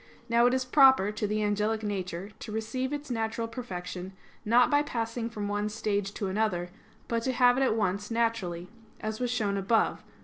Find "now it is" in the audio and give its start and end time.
0.27-0.65